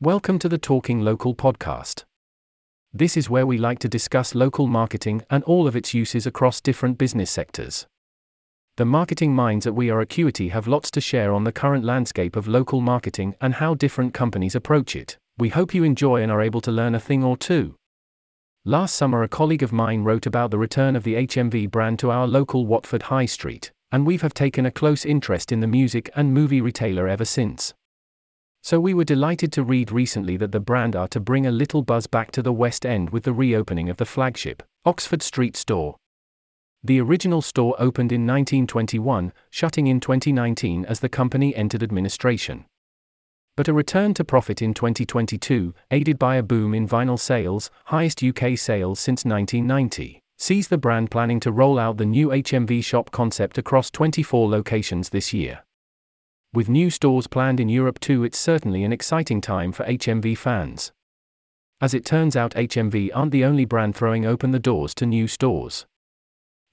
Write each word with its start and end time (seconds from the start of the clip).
Welcome 0.00 0.38
to 0.38 0.48
the 0.48 0.58
Talking 0.58 1.00
Local 1.00 1.34
podcast. 1.34 2.04
This 2.92 3.16
is 3.16 3.28
where 3.28 3.44
we 3.44 3.58
like 3.58 3.80
to 3.80 3.88
discuss 3.88 4.32
local 4.32 4.68
marketing 4.68 5.22
and 5.28 5.42
all 5.42 5.66
of 5.66 5.74
its 5.74 5.92
uses 5.92 6.24
across 6.24 6.60
different 6.60 6.98
business 6.98 7.32
sectors. 7.32 7.84
The 8.76 8.84
marketing 8.84 9.34
minds 9.34 9.66
at 9.66 9.74
We 9.74 9.90
Are 9.90 10.00
Acuity 10.00 10.50
have 10.50 10.68
lots 10.68 10.92
to 10.92 11.00
share 11.00 11.32
on 11.32 11.42
the 11.42 11.50
current 11.50 11.84
landscape 11.84 12.36
of 12.36 12.46
local 12.46 12.80
marketing 12.80 13.34
and 13.40 13.54
how 13.54 13.74
different 13.74 14.14
companies 14.14 14.54
approach 14.54 14.94
it. 14.94 15.18
We 15.36 15.48
hope 15.48 15.74
you 15.74 15.82
enjoy 15.82 16.22
and 16.22 16.30
are 16.30 16.42
able 16.42 16.60
to 16.60 16.70
learn 16.70 16.94
a 16.94 17.00
thing 17.00 17.24
or 17.24 17.36
two. 17.36 17.74
Last 18.64 18.94
summer, 18.94 19.24
a 19.24 19.28
colleague 19.28 19.64
of 19.64 19.72
mine 19.72 20.04
wrote 20.04 20.26
about 20.26 20.52
the 20.52 20.58
return 20.58 20.94
of 20.94 21.02
the 21.02 21.16
HMV 21.16 21.72
brand 21.72 21.98
to 21.98 22.12
our 22.12 22.28
local 22.28 22.66
Watford 22.66 23.02
High 23.02 23.26
Street, 23.26 23.72
and 23.90 24.06
we 24.06 24.18
have 24.18 24.32
taken 24.32 24.64
a 24.64 24.70
close 24.70 25.04
interest 25.04 25.50
in 25.50 25.58
the 25.58 25.66
music 25.66 26.08
and 26.14 26.32
movie 26.32 26.60
retailer 26.60 27.08
ever 27.08 27.24
since. 27.24 27.74
So 28.62 28.80
we 28.80 28.94
were 28.94 29.04
delighted 29.04 29.52
to 29.52 29.62
read 29.62 29.90
recently 29.90 30.36
that 30.36 30.52
the 30.52 30.60
brand 30.60 30.94
are 30.94 31.08
to 31.08 31.20
bring 31.20 31.46
a 31.46 31.50
little 31.50 31.82
buzz 31.82 32.06
back 32.06 32.30
to 32.32 32.42
the 32.42 32.52
West 32.52 32.84
End 32.84 33.10
with 33.10 33.24
the 33.24 33.32
reopening 33.32 33.88
of 33.88 33.96
the 33.96 34.04
flagship, 34.04 34.62
Oxford 34.84 35.22
Street 35.22 35.56
store. 35.56 35.96
The 36.82 37.00
original 37.00 37.42
store 37.42 37.74
opened 37.78 38.12
in 38.12 38.22
1921, 38.26 39.32
shutting 39.50 39.86
in 39.86 40.00
2019 40.00 40.84
as 40.84 41.00
the 41.00 41.08
company 41.08 41.54
entered 41.56 41.82
administration. 41.82 42.66
But 43.56 43.66
a 43.66 43.72
return 43.72 44.14
to 44.14 44.24
profit 44.24 44.62
in 44.62 44.74
2022, 44.74 45.74
aided 45.90 46.18
by 46.18 46.36
a 46.36 46.42
boom 46.42 46.74
in 46.74 46.86
vinyl 46.86 47.18
sales, 47.18 47.72
highest 47.86 48.22
UK 48.22 48.56
sales 48.56 49.00
since 49.00 49.24
1990, 49.24 50.20
sees 50.36 50.68
the 50.68 50.78
brand 50.78 51.10
planning 51.10 51.40
to 51.40 51.50
roll 51.50 51.78
out 51.78 51.96
the 51.96 52.06
new 52.06 52.28
HMV 52.28 52.84
shop 52.84 53.10
concept 53.10 53.58
across 53.58 53.90
24 53.90 54.48
locations 54.48 55.08
this 55.08 55.32
year. 55.32 55.64
With 56.54 56.70
new 56.70 56.88
stores 56.88 57.26
planned 57.26 57.60
in 57.60 57.68
Europe 57.68 58.00
too, 58.00 58.24
it's 58.24 58.38
certainly 58.38 58.82
an 58.82 58.92
exciting 58.92 59.42
time 59.42 59.70
for 59.70 59.84
HMV 59.84 60.36
fans. 60.38 60.92
As 61.80 61.92
it 61.92 62.06
turns 62.06 62.36
out, 62.36 62.54
HMV 62.54 63.10
aren't 63.14 63.32
the 63.32 63.44
only 63.44 63.66
brand 63.66 63.94
throwing 63.94 64.24
open 64.24 64.50
the 64.50 64.58
doors 64.58 64.94
to 64.94 65.06
new 65.06 65.28
stores. 65.28 65.84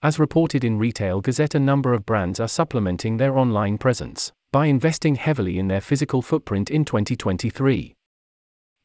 As 0.02 0.18
reported 0.18 0.64
in 0.64 0.80
Retail 0.80 1.20
Gazette, 1.20 1.56
a 1.56 1.60
number 1.60 1.94
of 1.94 2.06
brands 2.06 2.40
are 2.40 2.48
supplementing 2.48 3.18
their 3.18 3.38
online 3.38 3.78
presence 3.78 4.32
by 4.54 4.68
investing 4.68 5.16
heavily 5.16 5.60
in 5.60 5.68
their 5.68 5.82
physical 5.82 6.22
footprint 6.22 6.72
in 6.72 6.86
2023. 6.86 7.96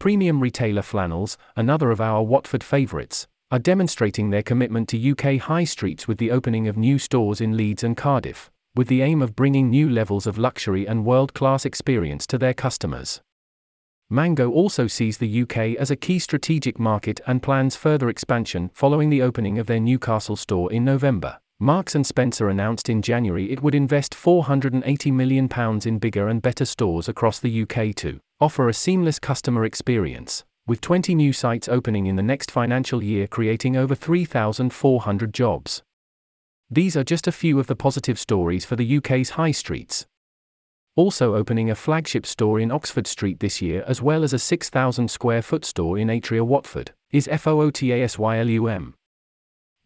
Premium 0.01 0.41
retailer 0.41 0.83
Flannels, 0.83 1.39
another 1.55 1.93
of 1.93 2.01
our 2.01 2.23
Watford 2.23 2.65
favourites, 2.65 3.29
are 3.53 3.59
demonstrating 3.61 4.31
their 4.31 4.43
commitment 4.43 4.89
to 4.89 5.11
UK 5.11 5.41
high 5.41 5.65
streets 5.65 6.09
with 6.09 6.19
the 6.19 6.33
opening 6.33 6.67
of 6.67 6.77
new 6.77 6.99
stores 6.99 7.41
in 7.41 7.57
Leeds 7.57 7.85
and 7.85 7.97
Cardiff, 7.97 8.51
with 8.81 8.89
the 8.89 9.03
aim 9.03 9.21
of 9.21 9.37
bringing 9.37 9.69
new 9.69 9.91
levels 9.91 10.27
of 10.27 10.39
luxury 10.39 10.89
and 10.89 11.05
world 11.05 11.35
class 11.35 11.67
experience 11.67 12.27
to 12.27 12.39
their 12.39 12.55
customers. 12.55 13.21
Mango 14.09 14.51
also 14.51 14.87
sees 14.87 15.19
the 15.19 15.43
UK 15.43 15.77
as 15.79 15.91
a 15.91 15.97
key 15.97 16.19
strategic 16.19 16.79
market 16.79 17.21
and 17.27 17.43
plans 17.43 17.77
further 17.77 18.09
expansion 18.09 18.71
following 18.73 19.11
the 19.11 19.21
opening 19.21 19.59
of 19.59 19.67
their 19.67 19.81
Newcastle 19.81 20.35
store 20.35 20.73
in 20.73 20.83
November. 20.83 21.41
Marks 21.59 21.95
and 21.95 22.07
Spencer 22.07 22.49
announced 22.49 22.89
in 22.89 23.03
January 23.03 23.53
it 23.53 23.63
would 23.63 23.75
invest 23.75 24.15
480 24.15 25.11
million 25.11 25.47
pounds 25.47 25.85
in 25.85 25.99
bigger 25.99 26.29
and 26.29 26.41
better 26.41 26.65
stores 26.65 27.07
across 27.07 27.39
the 27.39 27.63
UK 27.65 27.95
to 27.97 28.19
offer 28.41 28.67
a 28.67 28.73
seamless 28.73 29.19
customer 29.19 29.67
experience, 29.67 30.43
with 30.67 30.81
20 30.81 31.15
new 31.15 31.35
sites 31.35 31.69
opening 31.69 32.07
in 32.07 32.17
the 32.17 32.23
next 32.23 32.51
financial 32.51 33.05
year 33.05 33.27
creating 33.27 33.77
over 33.77 33.95
3,400 33.95 35.35
jobs. 35.35 35.83
These 36.71 36.97
are 36.97 37.05
just 37.05 37.27
a 37.27 37.33
few 37.33 37.59
of 37.59 37.67
the 37.67 37.77
positive 37.77 38.19
stories 38.19 38.65
for 38.65 38.77
the 38.77 38.97
UK's 38.99 39.31
high 39.31 39.51
streets, 39.51 40.07
also 40.97 41.35
opening 41.35 41.71
a 41.71 41.75
flagship 41.75 42.27
store 42.27 42.61
in 42.61 42.71
Oxford 42.71 43.07
Street 43.07 43.41
this 43.41 43.63
year 43.63 43.83
as 43.87 44.03
well 44.03 44.23
as 44.23 44.33
a 44.33 44.39
6,000 44.39 45.11
square 45.11 45.41
foot 45.41 45.65
store 45.65 45.97
in 45.97 46.09
Atria 46.09 46.43
Watford, 46.43 46.93
is 47.11 47.27
FOOTASYLUM. 47.27 48.95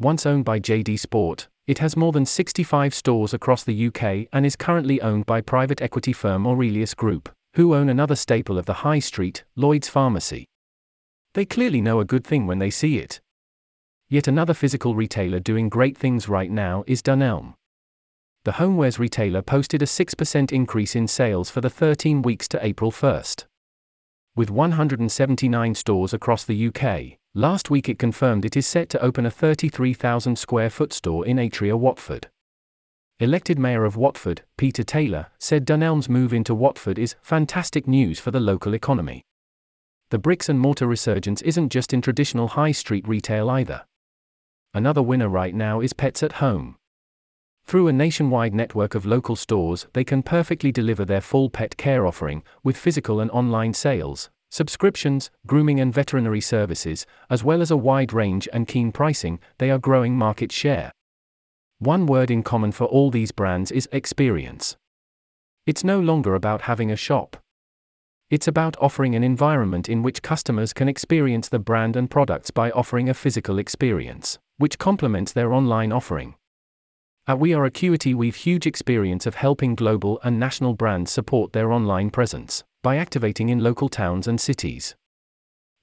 Once 0.00 0.26
owned 0.26 0.44
by 0.44 0.58
JD 0.58 0.98
Sport, 0.98 1.48
it 1.66 1.78
has 1.78 1.96
more 1.96 2.12
than 2.12 2.26
65 2.26 2.92
stores 2.92 3.32
across 3.32 3.64
the 3.64 3.86
UK 3.86 4.28
and 4.32 4.44
is 4.44 4.56
currently 4.56 5.00
owned 5.00 5.24
by 5.24 5.40
private 5.40 5.80
equity 5.80 6.12
firm 6.12 6.46
Aurelius 6.46 6.94
Group, 6.94 7.30
who 7.54 7.74
own 7.74 7.88
another 7.88 8.16
staple 8.16 8.58
of 8.58 8.66
the 8.66 8.82
high 8.82 8.98
street, 8.98 9.44
Lloyd's 9.56 9.88
Pharmacy. 9.88 10.46
They 11.34 11.44
clearly 11.44 11.80
know 11.80 12.00
a 12.00 12.04
good 12.04 12.24
thing 12.24 12.46
when 12.46 12.58
they 12.58 12.70
see 12.70 12.98
it. 12.98 13.20
Yet 14.14 14.28
another 14.28 14.54
physical 14.54 14.94
retailer 14.94 15.40
doing 15.40 15.68
great 15.68 15.98
things 15.98 16.28
right 16.28 16.48
now 16.48 16.84
is 16.86 17.02
Dunelm 17.02 17.54
the 18.44 18.52
homewares 18.52 19.00
retailer 19.00 19.42
posted 19.42 19.82
a 19.82 19.86
6% 19.86 20.52
increase 20.52 20.94
in 20.94 21.08
sales 21.08 21.50
for 21.50 21.60
the 21.60 21.68
13 21.68 22.22
weeks 22.22 22.46
to 22.46 22.64
April 22.64 22.92
1st. 22.92 23.46
With 24.36 24.52
179 24.52 25.74
stores 25.74 26.14
across 26.14 26.44
the 26.44 26.68
UK, 26.68 27.18
last 27.34 27.70
week 27.70 27.88
it 27.88 27.98
confirmed 27.98 28.44
it 28.44 28.56
is 28.56 28.68
set 28.68 28.88
to 28.90 29.02
open 29.02 29.26
a 29.26 29.32
33,000 29.32 30.38
square 30.38 30.70
foot 30.70 30.92
store 30.92 31.26
in 31.26 31.38
Atria, 31.38 31.76
Watford. 31.76 32.28
Elected 33.18 33.58
Mayor 33.58 33.84
of 33.84 33.96
Watford, 33.96 34.42
Peter 34.56 34.84
Taylor, 34.84 35.26
said 35.40 35.66
Dunelm's 35.66 36.08
move 36.08 36.32
into 36.32 36.54
Watford 36.54 37.00
is 37.00 37.16
fantastic 37.20 37.88
news 37.88 38.20
for 38.20 38.30
the 38.30 38.38
local 38.38 38.74
economy. 38.74 39.24
The 40.10 40.20
bricks 40.20 40.48
and 40.48 40.60
mortar 40.60 40.86
resurgence 40.86 41.42
isn't 41.42 41.70
just 41.72 41.92
in 41.92 42.00
traditional 42.00 42.46
high 42.46 42.70
street 42.70 43.08
retail 43.08 43.50
either. 43.50 43.82
Another 44.76 45.02
winner 45.02 45.28
right 45.28 45.54
now 45.54 45.80
is 45.80 45.92
Pets 45.92 46.24
at 46.24 46.32
Home. 46.32 46.74
Through 47.64 47.86
a 47.86 47.92
nationwide 47.92 48.52
network 48.52 48.96
of 48.96 49.06
local 49.06 49.36
stores, 49.36 49.86
they 49.92 50.02
can 50.02 50.24
perfectly 50.24 50.72
deliver 50.72 51.04
their 51.04 51.20
full 51.20 51.48
pet 51.48 51.76
care 51.76 52.04
offering, 52.04 52.42
with 52.64 52.76
physical 52.76 53.20
and 53.20 53.30
online 53.30 53.72
sales, 53.72 54.30
subscriptions, 54.50 55.30
grooming 55.46 55.78
and 55.78 55.94
veterinary 55.94 56.40
services, 56.40 57.06
as 57.30 57.44
well 57.44 57.62
as 57.62 57.70
a 57.70 57.76
wide 57.76 58.12
range 58.12 58.48
and 58.52 58.66
keen 58.66 58.90
pricing, 58.90 59.38
they 59.58 59.70
are 59.70 59.78
growing 59.78 60.16
market 60.16 60.50
share. 60.50 60.90
One 61.78 62.04
word 62.06 62.28
in 62.28 62.42
common 62.42 62.72
for 62.72 62.86
all 62.86 63.12
these 63.12 63.30
brands 63.30 63.70
is 63.70 63.88
experience. 63.92 64.76
It's 65.66 65.84
no 65.84 66.00
longer 66.00 66.34
about 66.34 66.62
having 66.62 66.90
a 66.90 66.96
shop. 66.96 67.36
It's 68.28 68.48
about 68.48 68.76
offering 68.80 69.14
an 69.14 69.22
environment 69.22 69.88
in 69.88 70.02
which 70.02 70.20
customers 70.20 70.72
can 70.72 70.88
experience 70.88 71.48
the 71.48 71.60
brand 71.60 71.94
and 71.94 72.10
products 72.10 72.50
by 72.50 72.72
offering 72.72 73.08
a 73.08 73.14
physical 73.14 73.58
experience, 73.60 74.38
which 74.58 74.78
complements 74.78 75.32
their 75.32 75.52
online 75.52 75.92
offering. 75.92 76.34
At 77.26 77.38
We 77.38 77.54
Are 77.54 77.64
Acuity, 77.64 78.14
we've 78.14 78.36
huge 78.36 78.66
experience 78.66 79.26
of 79.26 79.34
helping 79.34 79.74
global 79.74 80.20
and 80.22 80.38
national 80.38 80.74
brands 80.74 81.10
support 81.10 81.52
their 81.52 81.72
online 81.72 82.10
presence 82.10 82.62
by 82.82 82.96
activating 82.96 83.48
in 83.48 83.60
local 83.60 83.88
towns 83.88 84.28
and 84.28 84.40
cities. 84.40 84.94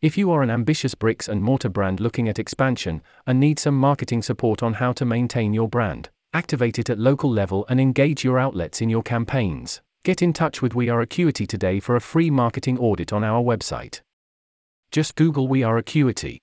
If 0.01 0.17
you 0.17 0.31
are 0.31 0.41
an 0.41 0.49
ambitious 0.49 0.95
bricks 0.95 1.27
and 1.27 1.43
mortar 1.43 1.69
brand 1.69 1.99
looking 1.99 2.29
at 2.29 2.39
expansion 2.39 3.01
and 3.27 3.39
need 3.39 3.59
some 3.59 3.77
marketing 3.77 4.21
support 4.21 4.63
on 4.63 4.73
how 4.75 4.93
to 4.93 5.05
maintain 5.05 5.53
your 5.53 5.67
brand, 5.67 6.09
activate 6.33 6.79
it 6.79 6.89
at 6.89 6.99
local 6.99 7.29
level 7.29 7.65
and 7.69 7.81
engage 7.81 8.23
your 8.23 8.39
outlets 8.39 8.81
in 8.81 8.89
your 8.89 9.03
campaigns, 9.03 9.81
get 10.03 10.21
in 10.21 10.33
touch 10.33 10.61
with 10.61 10.75
We 10.75 10.89
Are 10.89 11.01
Acuity 11.01 11.45
today 11.45 11.79
for 11.79 11.95
a 11.95 12.01
free 12.01 12.29
marketing 12.29 12.79
audit 12.79 13.11
on 13.11 13.23
our 13.23 13.43
website. 13.43 14.01
Just 14.91 15.15
Google 15.15 15.47
We 15.47 15.63
Are 15.63 15.77
Acuity. 15.77 16.39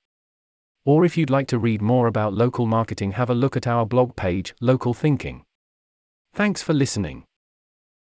Or 0.88 1.04
if 1.04 1.18
you'd 1.18 1.28
like 1.28 1.48
to 1.48 1.58
read 1.58 1.82
more 1.82 2.06
about 2.06 2.32
local 2.32 2.64
marketing, 2.64 3.12
have 3.12 3.28
a 3.28 3.34
look 3.34 3.58
at 3.58 3.66
our 3.66 3.84
blog 3.84 4.16
page, 4.16 4.54
Local 4.58 4.94
Thinking. 4.94 5.44
Thanks 6.32 6.62
for 6.62 6.72
listening. 6.72 7.27